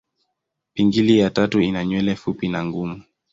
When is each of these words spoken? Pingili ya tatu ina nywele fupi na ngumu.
Pingili 0.73 1.19
ya 1.19 1.29
tatu 1.29 1.61
ina 1.61 1.85
nywele 1.85 2.15
fupi 2.15 2.47
na 2.49 2.65
ngumu. 2.65 3.03